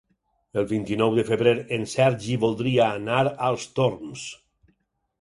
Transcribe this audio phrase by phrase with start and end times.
[0.61, 4.29] El vint-i-nou de febrer en Sergi voldria anar als Torms.